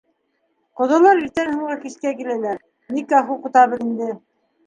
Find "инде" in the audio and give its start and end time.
3.91-4.09